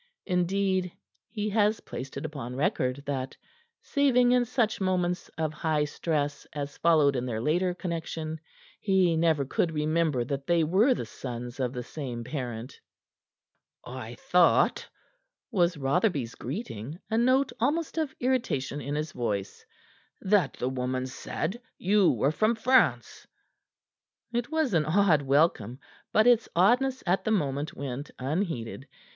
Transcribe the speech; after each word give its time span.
Indeed, 0.25 0.93
he 1.29 1.47
has 1.51 1.79
placed 1.81 2.17
it 2.17 2.25
upon 2.25 2.55
record 2.55 3.03
that, 3.05 3.37
saving 3.83 4.31
in 4.31 4.45
such 4.45 4.81
moments 4.81 5.29
of 5.37 5.53
high 5.53 5.85
stress 5.85 6.47
as 6.53 6.75
followed 6.79 7.15
in 7.15 7.27
their 7.27 7.39
later 7.39 7.75
connection, 7.75 8.39
he 8.79 9.15
never 9.15 9.45
could 9.45 9.71
remember 9.71 10.25
that 10.25 10.47
they 10.47 10.63
were 10.63 10.95
the 10.95 11.05
sons 11.05 11.59
of 11.59 11.71
the 11.71 11.83
same 11.83 12.23
parent. 12.23 12.79
"I 13.85 14.15
thought," 14.15 14.89
was 15.51 15.77
Rotherby's 15.77 16.33
greeting, 16.33 16.97
a 17.11 17.17
note 17.19 17.51
almost 17.59 17.99
of 17.99 18.15
irritation 18.19 18.81
in 18.81 18.95
his 18.95 19.11
voice, 19.11 19.63
"that 20.19 20.53
the 20.53 20.67
woman 20.69 21.05
said 21.05 21.61
you 21.77 22.09
were 22.11 22.31
from 22.31 22.55
France." 22.55 23.27
It 24.33 24.49
was 24.49 24.73
an 24.73 24.83
odd 24.85 25.21
welcome, 25.21 25.77
but 26.11 26.25
its 26.25 26.49
oddness 26.55 27.03
at 27.05 27.23
the 27.23 27.29
moment 27.29 27.75
went 27.75 28.09
unheeded. 28.17 28.87